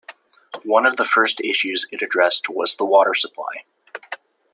One 0.63 0.87
of 0.87 0.95
the 0.95 1.05
first 1.05 1.39
issues 1.41 1.85
it 1.91 2.01
addressed 2.01 2.49
was 2.49 2.75
the 2.75 2.85
water 2.85 3.13
supply. 3.13 3.65